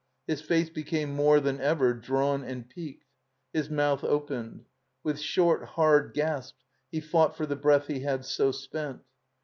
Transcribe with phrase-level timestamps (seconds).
[0.25, 3.05] His face became more than ever drawn and peaked.
[3.53, 4.65] His mouth opened.
[5.03, 9.01] With short, hard gasps he fought for the breath he had so spent.